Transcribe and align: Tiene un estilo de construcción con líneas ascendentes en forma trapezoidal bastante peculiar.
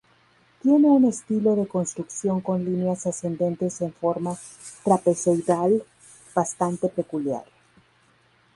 Tiene 0.63 0.87
un 0.87 1.05
estilo 1.05 1.55
de 1.55 1.67
construcción 1.67 2.41
con 2.41 2.65
líneas 2.65 3.05
ascendentes 3.05 3.81
en 3.81 3.93
forma 3.93 4.35
trapezoidal 4.83 5.83
bastante 6.33 6.89
peculiar. 6.89 7.43